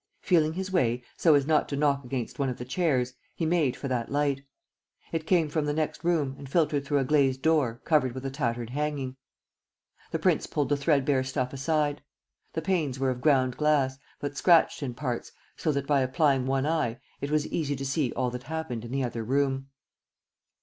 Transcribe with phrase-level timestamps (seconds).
[0.23, 3.75] Feeling his way, so as not to knock against one of the chairs, he made
[3.75, 4.41] for that light.
[5.11, 8.31] It came from the next room and filtered through a glazed door covered with a
[8.31, 9.15] tattered hanging.
[10.09, 12.01] The prince pulled the threadbare stuff aside.
[12.53, 16.65] The panes were of ground glass, but scratched in parts, so that, by applying one
[16.65, 19.67] eye, it was easy to see all that happened in the other room.